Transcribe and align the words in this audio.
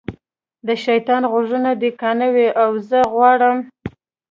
د 0.67 0.69
شیطان 0.85 1.21
غوږونه 1.31 1.71
دي 1.81 1.89
کاڼه 2.01 2.27
وي 2.35 2.47
او 2.63 2.69
زه 2.89 2.99
ژغورم. 3.11 3.57